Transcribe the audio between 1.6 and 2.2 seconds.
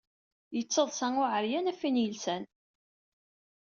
ɣef win